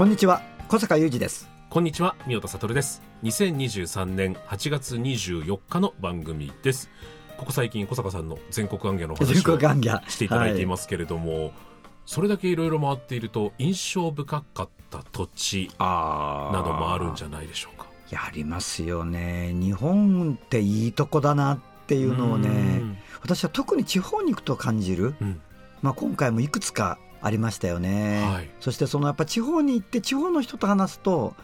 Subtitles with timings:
[0.00, 1.46] こんにちは小坂雄二です。
[1.68, 3.02] こんにちは、宮田悟です。
[3.22, 6.88] 2023年8月24日の番組です。
[7.36, 9.34] ここ最近、小坂さんの全国行脚のお話を
[10.08, 11.52] していただいていますけれども、
[12.06, 17.86] それだけいろいろ回っていると、印象深かった土地あなどもあるんじゃないでしょうか。
[18.08, 19.52] やりますよね。
[19.52, 22.52] 日本っていいとこだなっていうのをねう
[22.84, 22.98] ん。
[23.20, 25.42] 私は特に地方に行くと感じる、うん。
[25.82, 31.34] まあ、今回もいくつかありましたよね、はいそしてそのやっぱ地方に行って地方の人と話すと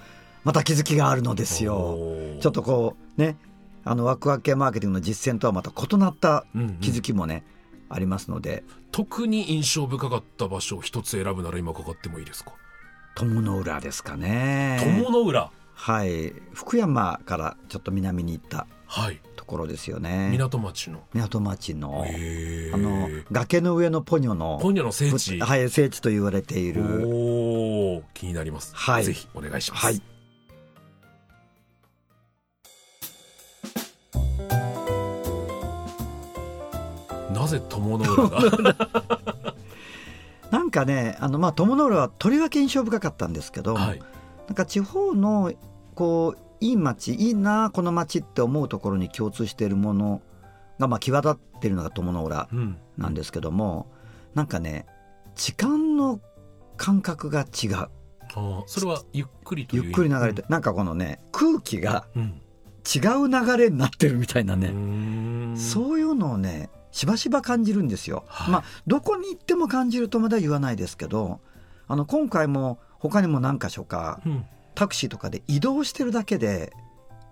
[0.44, 1.96] また気づきがあるのですよ
[2.40, 3.36] ちょっとこうね
[3.84, 7.44] あのワクワク系マーケティングの実践とはまた異なったうんうん気づきもね、
[7.88, 12.52] ありますので特に印象深かった場所を一つ選ぶなら今かかってもいいですか。
[13.14, 15.50] 友の浦ですかね友の浦。
[15.78, 19.20] はい福山からちょっと南に行ったはい。
[19.36, 21.00] ところですよね港町の。
[21.12, 22.04] 港町の
[22.72, 25.38] あの崖の上のポニョのポニョの聖地。
[25.38, 28.74] はい聖地と言われているおー気になります。
[28.74, 29.84] はいぜひお願いします。
[29.86, 30.00] はい
[37.32, 38.74] なぜ友の浦が？
[40.50, 44.00] なんかねあのまあ友の浦はとりわけ印象深かったんですけど、はい。
[44.46, 45.52] なんか地方の
[45.94, 50.22] こういい街いいなこの街って思うところに共通しているもの
[50.78, 52.78] がまあ際立っているのが友の浦うん。
[52.96, 53.88] なんですけども
[54.34, 54.86] なんかね
[55.34, 56.20] 時間の
[56.76, 57.88] 感覚が違う
[58.66, 62.40] それはゆっくりというゆっくり流れて、なんかこのね空気がうん。
[62.86, 68.24] 違う流れになってるみたいなね、ねそういうのをねしばしば感じるんですよ。
[68.28, 71.40] はいまあどこに行っても感じるとまだ言わないですけど
[71.88, 72.78] あの今回も
[73.08, 74.44] 他にも何箇所かうん。
[74.74, 76.70] タクシーとかで移動してるだけで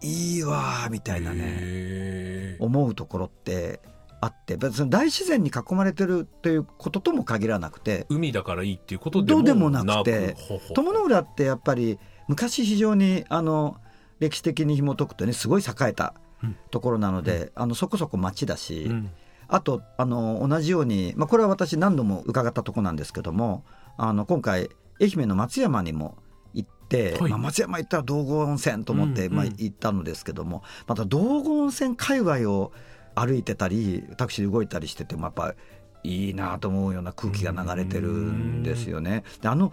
[0.01, 3.81] いいわーみたいなね思うところって
[4.23, 10.37] あって別に大自然に囲まれてるっていうこととも限らなくて海だからいいっていうことでもどうでもなくて
[10.75, 11.99] 友の浦ってやっぱり
[12.29, 13.77] 昔非常にあの
[14.21, 16.57] 歴史的に紐解くとねすごい栄えたうん。
[16.71, 19.11] ところなので、あのそこそこ町だし、うん。
[19.49, 23.63] あとあの同じように、まあ、これは私何度も伺ったとこなんですけども
[23.99, 26.17] あの今回愛媛の松山にも
[26.53, 32.73] 行って、はいまあ、松山行ったら道後温泉と思って、うんうんまあ、行ったのですけどもまた道後温泉界隈を
[33.15, 35.55] 歩いてたりタクシーで動いたりしててもやっぱ
[36.03, 39.25] いいなと思うような空気が流れてるんですよね。
[39.41, 39.73] であの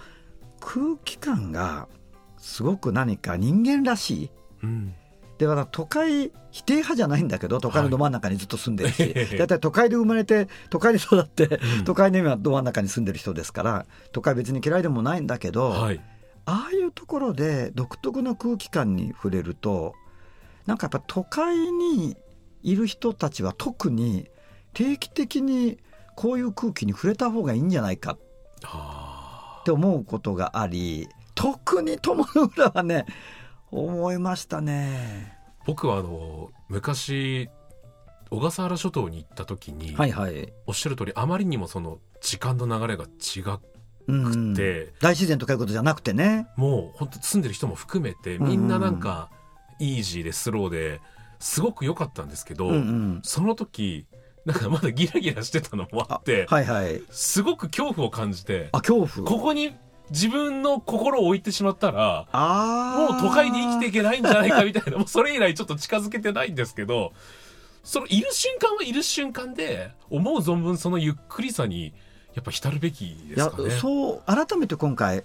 [0.61, 1.87] 空気感が
[2.37, 4.29] すごく何か人間らしい。
[4.63, 4.95] うん
[5.47, 11.45] で都会否定派じゃないんだけど都会のど真ん中にずっと住んでるし、はいだいたい都会で生まれて都会で育って、
[11.79, 11.83] うん。
[11.83, 16.01] 都会の今ど真ん中に住んでる人ですから都会別に嫌いでもないんだけど、はい。
[16.45, 19.93] ああいうところで独特な空気感に触れると
[20.65, 22.17] なんかやっぱ都会に
[22.63, 24.27] いる人たちは特に
[24.73, 25.77] 定期的に
[26.15, 28.17] こういう空気に触れた方がいいんじゃないか
[28.65, 29.59] あ。
[29.61, 33.05] って思うことがあり特に友の浦はね
[33.71, 35.37] 思いましたね。
[35.63, 37.49] ー僕はあの昔
[38.29, 43.41] 小笠原諸島に行った時に、はいはいおっしゃる通りあまりにもその時間の流れが違
[44.07, 46.47] うんくて、大自然とかいうことじゃなくてね。
[46.55, 49.29] もう本当住んでる人も含めてみんななんか
[49.79, 50.99] イージーでスローで
[51.39, 54.07] すごく良かったんですけど、うんうん、その時
[54.45, 57.01] なんかまだギラギラしてたのもあってはいはい。
[57.11, 59.27] すごく恐怖を感じてあ恐怖？
[59.27, 59.75] ここに
[60.11, 67.13] 自分の心を置いてしまったらあもう都会で生きていけないんじゃないかみたいなもうそれ以来ちょっと近づけてないんですけど
[67.83, 71.93] そのいる瞬間はいる瞬間で思う存分そのゆっくりさに
[72.33, 73.71] やっぱ浸るべきですかね。
[73.71, 75.23] そう改めて今回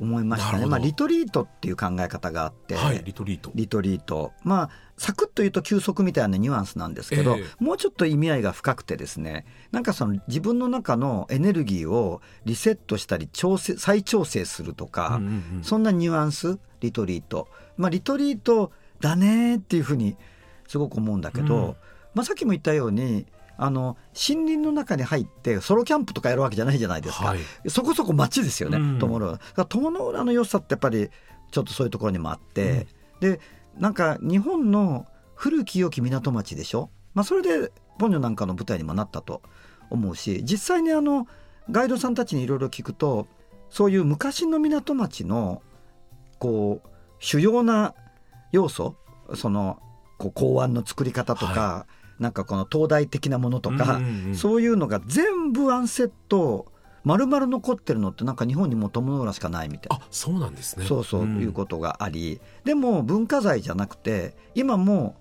[0.00, 0.66] 思いましたね。
[0.66, 3.52] まあリトリートっていう考え方があって、はいリトリート。
[3.54, 4.32] リトリート。
[4.42, 17.48] まあサクッと言うと休息みたいなニュアンスなんですけど、えもうちょっと意味合いが深くてですね、なんかその自分の中のエネルギーをリセットしたり調整再調整するとか、うんうんうんそんなニュアンスリトリート。
[17.76, 20.16] まあリトリートだねっていうふうに
[20.66, 21.76] すごく思うんだけど、うん
[22.14, 23.26] まあさっきも言ったように。
[23.62, 27.40] あの森林の中に入ってソロキャンプとかやるわけじゃないじゃないですか、はい。
[27.68, 28.98] そこそこ街ですよね、うん。
[28.98, 29.66] 友の浦。
[29.66, 31.10] 友の浦の良さってやっぱり
[31.50, 32.86] ちょっとそういうところにもあって、
[33.20, 33.38] で
[33.78, 39.42] なんか日本の古き良き港町でしょ、まあ、それでポニョなんかの舞台にもなったと
[39.90, 41.26] 思うし実際にあの
[41.70, 43.26] ガイドさんたちにいろいろ聞くと
[43.68, 45.60] そういう昔の港町の
[46.38, 47.94] こう主要な
[48.52, 48.96] 要素
[49.34, 49.78] その
[50.18, 51.86] こう港湾の作り方とか、は
[52.20, 54.34] なんかこの東大的なものとか、うんうんうん。
[54.36, 56.66] そういうのが全部ワンセット
[57.02, 60.04] 丸々残ってるのってなんか日本にも友の浦しかないみたいな。
[60.04, 60.84] あそうなんですね。
[60.84, 61.40] そうそう、ん。
[61.40, 62.40] いうことがあり。
[62.64, 65.16] でも文化財じゃなくて今も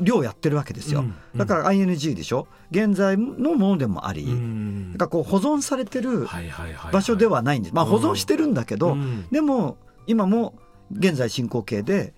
[0.00, 2.46] 漁やってるわけですよ、うんだから ING でしょ？
[2.70, 6.92] 現在のものでもあり、うんだからこう保存されてるはいはいはいはい。
[6.92, 9.26] 場所ではないんです、まあうん保存してるんだけど、うん。
[9.30, 9.76] でも
[10.06, 10.54] 今も
[10.92, 12.14] 現在進行形で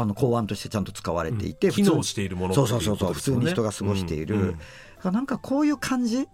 [0.00, 1.72] あの港湾としてちゃんと使われていて、うん。
[1.72, 3.08] 機能しているものそうそうそうそう。
[3.10, 4.56] ね普通に人が過ごしている。
[5.04, 5.12] うん。
[5.12, 6.28] なんかこういう感じ？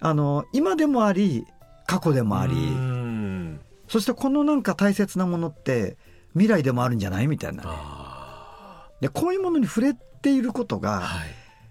[0.00, 1.46] あの今でもあり
[1.86, 3.60] 過去でもあり、うん。
[3.88, 5.96] そしてこのなんか大切なものって
[6.32, 7.26] 未来でもあるんじゃない？
[7.28, 7.62] みたいな。
[7.62, 11.28] ねあでこういうものに触れていることーがはい。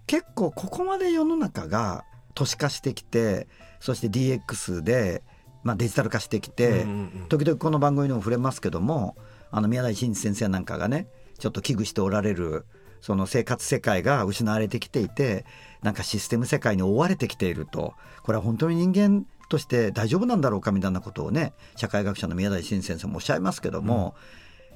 [0.08, 2.04] 結構ここまで世の中が
[2.34, 3.48] 都市化してきて
[3.80, 5.24] そして DX で、
[5.64, 7.28] まあ、デジタル化してきて、うんうんうん。
[7.30, 9.16] 時々この番組にも触れますけども
[9.52, 11.08] あの宮台真司先生なんかがね
[11.38, 12.66] ちょっと危惧しておられる
[13.02, 15.46] その生活世界が失われてきていて
[15.82, 17.94] なんかシステム世界に追われてきていると。
[18.24, 24.16] これは本当に人間として大丈夫なんだろうかみたいなことをね社会学者の宮台真司先生もおっしゃいますけども、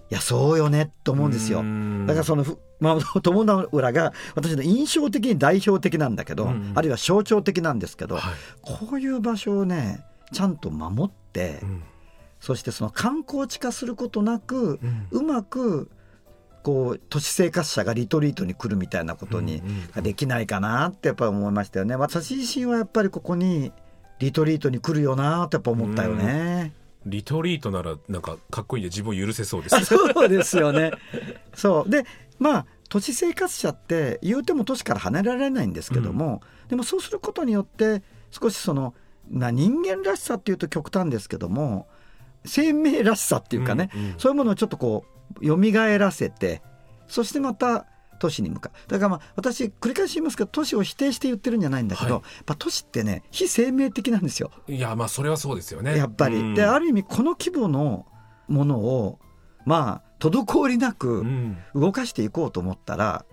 [0.09, 1.59] いやそうよねと思うんですよ。
[1.59, 2.05] うん。
[2.07, 6.73] だからそのふ、まあ、友の浦が私の印象的に代表的なんだけど、うん。
[6.75, 8.33] あるいは象徴的なんですけど、はい。
[8.61, 11.83] こういう場所をねちゃんと守って、うん
[12.39, 15.07] そしてその観光地化することなく、うん。
[15.11, 15.89] うまく
[16.63, 20.03] こう都市生活者がリトリートに来るみたいなことにうんうんうん。
[20.03, 21.95] できないかなってやっぱり思いましたよね。
[21.95, 23.71] 私自身はやっぱりここに
[24.19, 26.73] リトリートに来るよなってやっぱ思ったよね。
[27.05, 29.85] リトリートならなんかかっこいいんで自分を許せそうであす。
[29.95, 30.91] そうですよね。
[31.53, 31.89] そう。
[31.89, 32.05] で
[32.39, 38.93] まあ都市生活者って言うても都市から離れられないんですけども、でもそうすることによって少しその、
[39.29, 41.87] まあ、人間らしさっていうと極端ですけども
[42.45, 44.15] 生命らしさっていうかね、うんうん。
[44.17, 45.05] そういうものをちょっとこ
[45.41, 45.57] う蘇
[45.97, 46.61] らせて
[47.07, 47.85] そしてまた
[48.19, 48.89] 都市に向かう。
[48.89, 52.23] だからまあ私繰り返し言いますけど都市を否定して言ってるんじゃないんだけど、はい。
[52.23, 54.51] やっぱ都市ってね非生命的なんですよ。
[54.67, 55.97] いやまあそれはそうですよね。
[55.97, 56.37] やっぱり。
[56.37, 56.53] うん。
[56.55, 58.05] である意味この規模の
[58.47, 59.19] ものを
[59.65, 61.57] まあ滞りなうくん。
[61.73, 63.25] 動かしていこうと思ったら、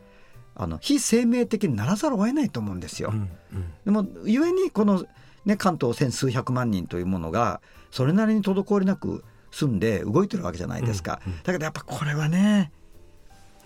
[0.54, 3.10] あの非生命的にならざるを得ないと思うんですよ。
[3.12, 3.72] うんうん。
[3.84, 5.04] でも故にこの、
[5.44, 7.60] ね、関東千数百万人というものが
[7.90, 11.20] それなりに滞りなく住んで動いてるわけじゃないですか。
[11.26, 12.72] うんうんだけどやっぱこれはね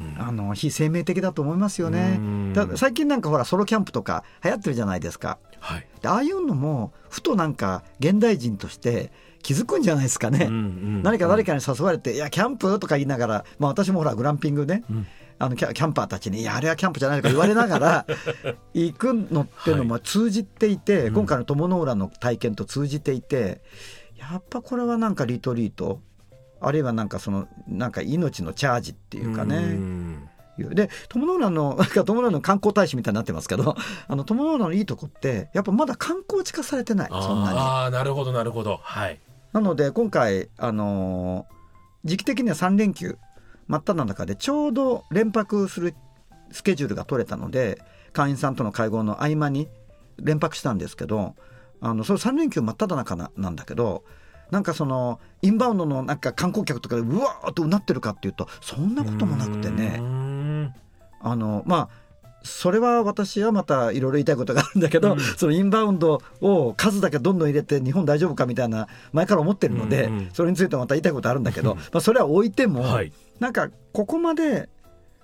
[0.00, 2.20] うんあの非生命的だと思いますよね
[2.76, 5.38] 最近なんかほらソロキャンプとか流行ってるじゃないですか。
[5.61, 9.11] はいでああいうのもふとなんか現代人として
[9.43, 10.49] 気づくんじゃないですかね。
[11.02, 15.06] 何か誰かに誘われて「いやキャンプ?」とか言いながら、まあ、私もほらグランピングね、うん
[15.38, 18.06] あのキャキャンパーたちに「いやあれはキャンプじゃない」とか言われながら
[18.72, 21.14] 行くのっていうのも通じていて、うん。
[21.14, 23.62] 今回の友の浦の体験と通じていて
[24.16, 26.00] やっぱこれはなんかリトリート
[26.60, 29.58] あるいはなんかそのなんか命のチャージっていうかね。
[29.58, 30.28] ん。
[30.58, 30.74] いう。
[30.74, 33.76] で友の浦の 友の浦の観光大使みたいになってますけど
[34.08, 37.58] あの友の浦のいいとこってやっぱまだ観光地化されてないそんなに。
[37.58, 38.80] ああなるほどなるほど。
[38.82, 39.20] はい。
[39.52, 41.56] なので今回、あのー
[42.06, 43.18] 時期的には3連休
[43.68, 45.94] 真っ只中でちょうど連泊する
[46.52, 49.69] スケジュールが取れたので会員さんとの会合の合間に
[50.19, 51.34] 連泊したんですけど
[51.81, 54.05] あのその3連休真っ只中ななんだけど
[54.50, 60.74] なんかそのインバウンドのなんか観光客とかでうわーっとうなってるかっていうとそんなこともなくてうねん。
[61.20, 62.06] あのまあ
[62.46, 65.20] それは私はまたいろいろ言いたいことがあるんだけど、うん。
[65.20, 70.31] そのインバウンドを数だけどんどん入れて日本大丈夫かみたいな前から思ってるので、うんうん。
[70.32, 73.12] それについてまた言いたいことあるんだけど、まあ、それは置いても、はい。
[73.41, 74.69] なんかここまで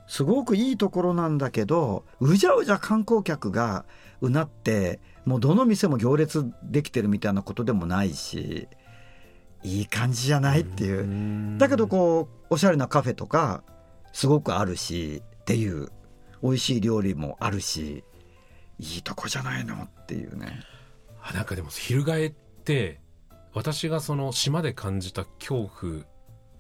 [0.07, 3.87] すごくいいところなんだけどうじゃうじゃ観光客が
[4.21, 8.69] うなってもうどの店も行列できてるみたいなことでもないし
[9.63, 11.01] いい感じじゃないっていう。
[11.01, 11.59] うん。
[11.59, 13.63] だけどこうおしゃれなカフェとか
[14.13, 15.91] すごくあるしっていう
[16.43, 18.05] 美味しい料理もあるし
[18.79, 20.61] いいとこじゃないのっていうね。
[21.23, 22.31] あなんかでも翻っ
[22.65, 23.01] て
[23.55, 26.03] 私がその島で感じた恐怖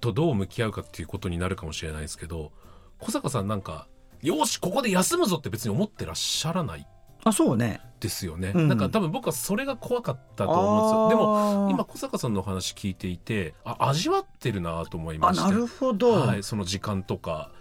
[0.00, 2.52] とどう向き合うかっていうことになるかもしれないですけど
[2.98, 3.88] 小坂さんなんか
[4.20, 6.86] よしここで休むぞって別に思ってらっしゃらない
[7.24, 7.80] あそうね。
[8.00, 8.68] ですよね、うん。
[8.68, 11.20] なんか多分僕はそれが怖かったと思うんですよ。
[11.20, 17.52] でもも今小坂さんのお話聞いていてあ味わってるなと思いましたあなるほど、はい、その時間とか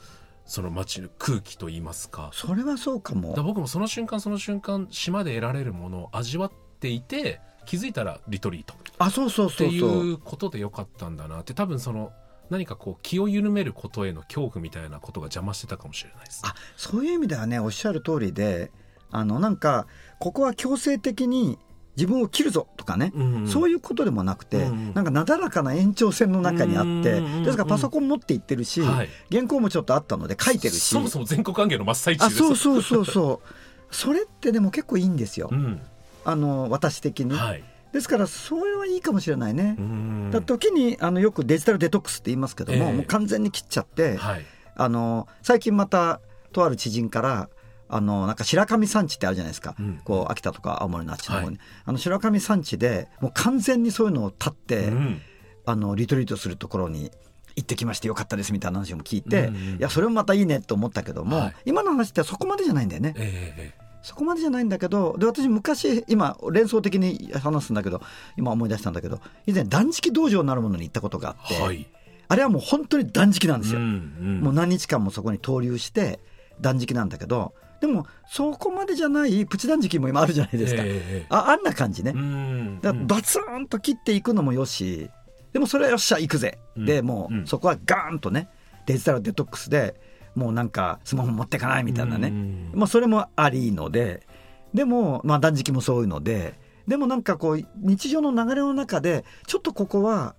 [0.51, 2.29] その街の空気といいますか。
[2.34, 3.34] それはそうかも。
[3.41, 8.74] 僕もその瞬間その瞬間島で得られるものを味わっていて気づいたらリトリート。
[8.98, 9.89] あそうそうっていそう。
[9.89, 11.53] そううことでよかったんだなって。
[11.53, 12.12] 多分その
[12.50, 16.41] 何かこう気を緩めることへの恐怖みたいなことが邪魔してたかもしれないです。
[16.43, 18.74] あそういう意味ではねおっしゃる通りで
[19.10, 19.88] あのなんか
[20.20, 21.60] ここは強制的に
[21.98, 29.10] 自分を切るぞとかね、うんそういうことでもなくて、うんなんかなだらかな延長線の中にあって、うんですからパソコン持って行ってるし、はい。
[29.31, 30.79] 原稿もちょっとあったので書いてるし。
[30.81, 33.95] そもそも全国関係の真っ最中あですそうそうそうそう。
[33.95, 35.81] それってでも結構いいんですよ、うん。
[36.24, 37.63] あの私的に、はい。
[37.91, 42.93] ですからそれはいいかもしれないね、うんだ時にあのよくデジタルデトックスって言いますけども、ええ。
[42.93, 44.45] もう完全に切っちゃって、はい。
[44.75, 46.21] あの最近また
[46.53, 47.50] とある知人から
[47.93, 51.57] あのなんか白神山地ってあるじゃないですか、うんこう秋田とか青森のあっちの方に、はい。
[51.86, 55.21] あの白神山地でもう完全にそういうのを立って、うん。
[55.65, 57.12] あのリトリートするところに
[57.55, 61.55] 行ってきましてよかったですみたいな話も聞いて、うんうんいやそれもまたいいねと思ったけども、はい。
[61.65, 63.13] 今の話ってそこまでじゃないんだよね。
[63.17, 68.01] ええそこまでじゃないんだけどで私昔今連想的に話すんだけど
[68.36, 71.88] 今思い出したんだけど以前断食道場なるものに行ったことがあって、はい。
[72.27, 73.79] あれはもう本当に断食なんですよ。
[73.79, 74.41] うんうん。
[74.41, 76.19] もう何日間もそこに投留して
[76.62, 85.09] 断食なんだけどでもそこまでじゃないプチ断食も今あるじゃないですか、ええああんな感じね、うんだからバツンと切っていくのもよし。
[85.51, 88.47] でもそれはよっしゃ行くぜ、うんでもうそこはガーンとね
[88.85, 90.00] デジタルデトックスで
[90.35, 92.71] もうなんかスマホ持ってかないみたいなね、うん。
[92.73, 94.25] まあ、それもありので。
[94.73, 96.53] でも、まあ、断食もそういうので。
[96.88, 100.35] でもなんかこう日常の流れの中でちょっとここは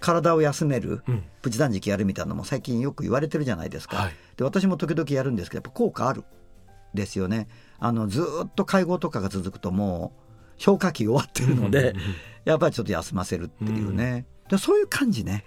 [0.00, 1.22] 体を休めるうん。
[1.42, 4.12] プチ断食やるみたいなのも最近よく言われてるじゃないですか、はい。
[4.36, 6.24] で私も時々やるんですけどやっぱ効果ある
[6.96, 7.46] ですよね。
[7.78, 11.86] あのずーっと介護とかが続くともう消化器終わってるので、うん。
[11.86, 12.14] うんうん
[12.46, 15.44] やっぱりちょっと休ませるっていうね、でそういう感じね。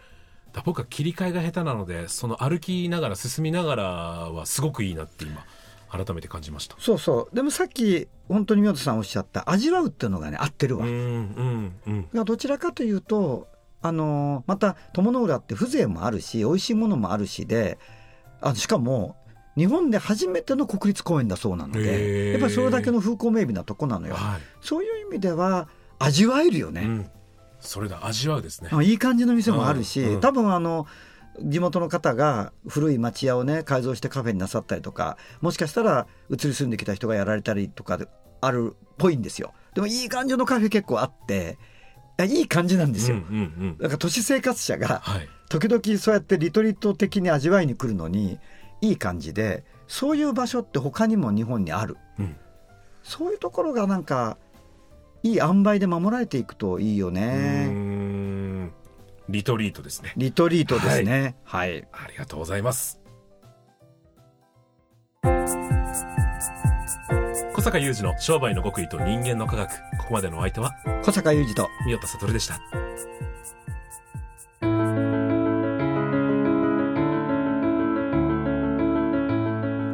[0.51, 5.45] だ僕は切り替えが下手なのでその歩きながら進みながらはすごくいいなって今
[5.89, 6.75] 改めて感じました。
[6.77, 7.33] そうそう。
[7.33, 12.09] でもさっき本当に宮田さんおっしゃった味わうっていうのがね合ってるわ、うんうんうん。
[12.13, 13.47] がどちらかというと
[13.81, 17.77] あのまた友の浦って風情もあるし美味しいものもあるしで
[18.41, 19.15] あしかも
[19.57, 22.31] 日本で初めての国立公園だそうなのへでー。
[22.31, 24.15] やっぱりそれだけの風光明媚なとこなのよ。
[24.15, 24.41] はい。
[24.61, 27.09] そういう意味では味わえるよね、うん。
[27.59, 28.05] それだ。
[28.05, 28.69] 味わうですね。
[28.71, 30.13] あいい感じの店もあるし、うん。
[30.15, 30.21] うん。
[30.21, 30.87] 多分あの
[31.41, 38.07] 地元の方が古い町屋をね改造してカフェになさったりとかもしかしたら移り住んできた人がやられたりとかで
[38.41, 39.53] あるっぽいんですよ。
[39.73, 41.57] でもいい感じのカフェ結構あって
[42.17, 43.17] いやいい感じなんですよ、
[43.79, 45.29] だから都市生活者がはい。
[45.47, 48.37] 時々そうやってリトリート的に味わいに来るのに
[48.81, 51.97] いい感じでそういう場所って他にも日本にある。
[52.19, 52.35] うん。
[53.03, 54.37] そういうところがなんか
[55.23, 57.67] いい塩梅で守られていくといいよね。
[57.67, 58.71] ん。
[59.27, 60.13] リトリートですね。
[60.15, 61.35] リトリートですね。
[61.43, 61.87] はい。
[61.91, 62.99] ありがとうございます。
[67.53, 69.69] 小坂雄二の商売の極意と人間の科学。
[69.97, 70.71] ここまでのお相手は
[71.03, 71.67] 小坂雄二と。
[71.83, 72.61] 三代田悟でした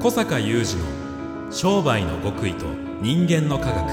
[0.06, 0.86] 小坂雄二の
[1.52, 2.68] 商売の極意と
[3.02, 3.88] 人間の科学。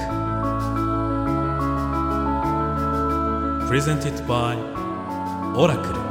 [3.67, 4.57] プレゼンティットバイ
[5.57, 6.02] オラクル